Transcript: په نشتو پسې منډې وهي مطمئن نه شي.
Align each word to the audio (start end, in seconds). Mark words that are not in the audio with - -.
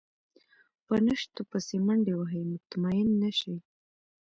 په 0.85 0.93
نشتو 1.05 1.41
پسې 1.49 1.77
منډې 1.85 2.13
وهي 2.19 2.41
مطمئن 2.51 3.09
نه 3.21 3.29
شي. 3.39 3.55